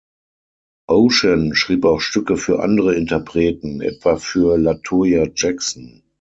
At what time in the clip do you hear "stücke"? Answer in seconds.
2.01-2.35